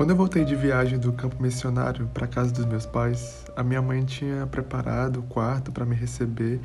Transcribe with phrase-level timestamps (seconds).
[0.00, 3.82] Quando eu voltei de viagem do campo missionário para casa dos meus pais, a minha
[3.82, 6.58] mãe tinha preparado o quarto para me receber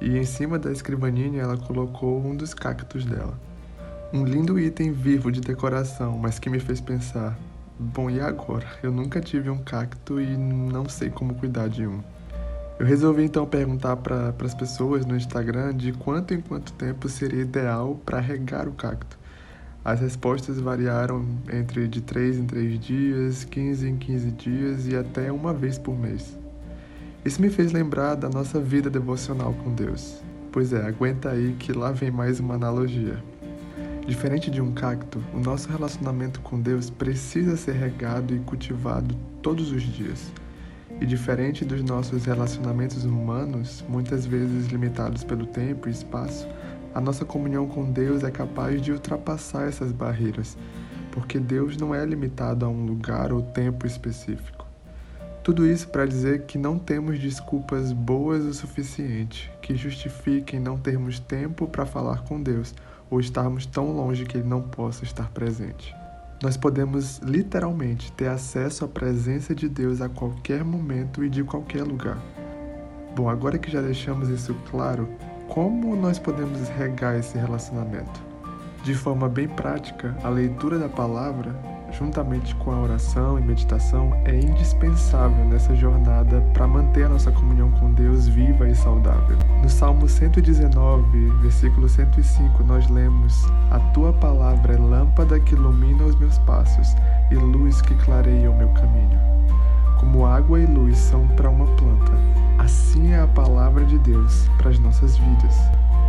[0.00, 3.38] e em cima da escrivaninha ela colocou um dos cactos dela.
[4.12, 7.38] Um lindo item vivo de decoração, mas que me fez pensar:
[7.78, 8.66] bom, e agora?
[8.82, 12.00] Eu nunca tive um cacto e não sei como cuidar de um.
[12.80, 17.42] Eu resolvi então perguntar para as pessoas no Instagram de quanto em quanto tempo seria
[17.42, 19.16] ideal para regar o cacto.
[19.86, 25.30] As respostas variaram entre de 3 em 3 dias, 15 em 15 dias e até
[25.30, 26.36] uma vez por mês.
[27.24, 30.20] Isso me fez lembrar da nossa vida devocional com Deus.
[30.50, 33.22] Pois é, aguenta aí que lá vem mais uma analogia.
[34.04, 39.70] Diferente de um cacto, o nosso relacionamento com Deus precisa ser regado e cultivado todos
[39.70, 40.32] os dias.
[41.00, 46.48] E diferente dos nossos relacionamentos humanos, muitas vezes limitados pelo tempo e espaço,
[46.96, 50.56] a nossa comunhão com Deus é capaz de ultrapassar essas barreiras,
[51.12, 54.66] porque Deus não é limitado a um lugar ou tempo específico.
[55.44, 61.20] Tudo isso para dizer que não temos desculpas boas o suficiente que justifiquem não termos
[61.20, 62.74] tempo para falar com Deus
[63.10, 65.94] ou estarmos tão longe que Ele não possa estar presente.
[66.42, 71.82] Nós podemos literalmente ter acesso à presença de Deus a qualquer momento e de qualquer
[71.82, 72.16] lugar.
[73.14, 75.06] Bom, agora que já deixamos isso claro,
[75.48, 78.24] como nós podemos regar esse relacionamento?
[78.82, 81.54] De forma bem prática, a leitura da palavra,
[81.90, 87.70] juntamente com a oração e meditação, é indispensável nessa jornada para manter a nossa comunhão
[87.72, 89.36] com Deus viva e saudável.
[89.60, 96.16] No Salmo 119, versículo 105, nós lemos: A tua palavra é lâmpada que ilumina os
[96.16, 96.94] meus passos
[97.30, 99.18] e luz que clareia o meu caminho.
[99.98, 102.12] Como água e luz são para uma planta,
[102.66, 105.54] Assim é a palavra de Deus para as nossas vidas.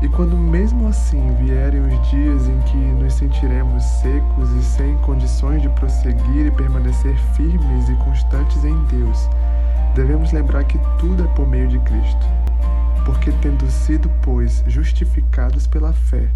[0.00, 5.60] E quando mesmo assim vierem os dias em que nos sentiremos secos e sem condições
[5.60, 9.28] de prosseguir e permanecer firmes e constantes em Deus,
[9.94, 12.26] devemos lembrar que tudo é por meio de Cristo.
[13.04, 16.30] Porque tendo sido, pois, justificados pela fé,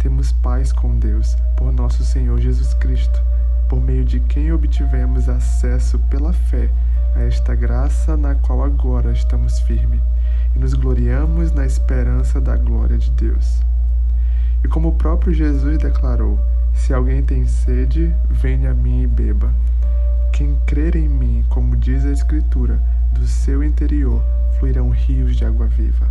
[0.00, 3.22] temos paz com Deus por nosso Senhor Jesus Cristo,
[3.70, 6.68] por meio de quem obtivemos acesso pela fé
[7.14, 10.00] a esta graça na qual agora estamos firmes
[10.56, 13.60] e nos gloriamos na esperança da glória de Deus.
[14.64, 16.36] E como o próprio Jesus declarou:
[16.74, 19.54] Se alguém tem sede, venha a mim e beba.
[20.32, 22.82] Quem crer em mim, como diz a Escritura,
[23.12, 24.20] do seu interior
[24.58, 26.08] fluirão rios de água viva.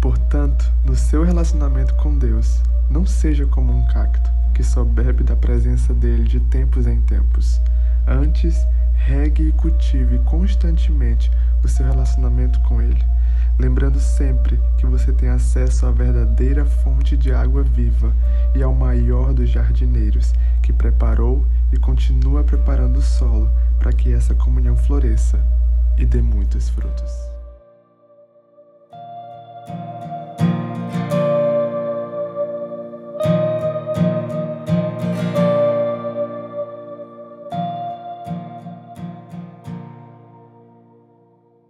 [0.00, 5.36] Portanto, no seu relacionamento com Deus, não seja como um cacto que só bebe da
[5.36, 7.60] presença dele de tempos em tempos.
[8.06, 8.56] Antes,
[8.94, 11.30] regue e cultive constantemente
[11.62, 13.04] o seu relacionamento com Ele,
[13.58, 18.14] lembrando sempre que você tem acesso à verdadeira fonte de água viva
[18.54, 24.34] e ao maior dos jardineiros, que preparou e continua preparando o solo para que essa
[24.34, 25.38] comunhão floresça
[25.98, 27.35] e dê muitos frutos.